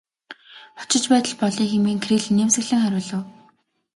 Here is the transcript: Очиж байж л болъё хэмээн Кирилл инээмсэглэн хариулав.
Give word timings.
Очиж 0.81 1.03
байж 1.11 1.25
л 1.31 1.37
болъё 1.41 1.65
хэмээн 1.71 2.01
Кирилл 2.01 2.29
инээмсэглэн 2.31 2.81
хариулав. 2.83 3.25